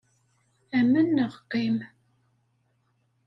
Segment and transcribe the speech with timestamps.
[0.79, 1.77] Amen neɣ qim.